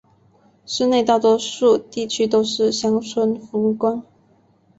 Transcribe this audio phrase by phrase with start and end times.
[0.65, 4.01] 市内大多数地区都是乡村风光。